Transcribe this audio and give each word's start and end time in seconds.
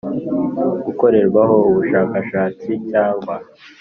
Gukorerwaho 0.85 1.55
Ubushakashatsi 1.69 2.69
Cyangwa 2.89 3.35